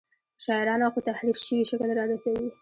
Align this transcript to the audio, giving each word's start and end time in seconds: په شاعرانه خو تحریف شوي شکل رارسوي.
په 0.37 0.41
شاعرانه 0.45 0.85
خو 0.93 0.99
تحریف 1.09 1.37
شوي 1.45 1.63
شکل 1.71 1.89
رارسوي. 1.99 2.47